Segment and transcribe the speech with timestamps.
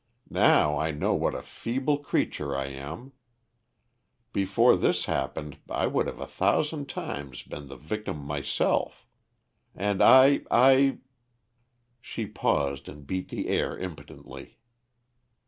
[0.31, 3.11] Now I know what a feeble creature I am.
[4.33, 9.05] Before this happened I would a thousand times have been the victim myself.
[9.75, 10.97] And I I"
[12.01, 14.57] She paused and beat the air impotently.